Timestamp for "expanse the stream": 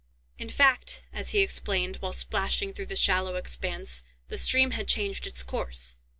3.35-4.71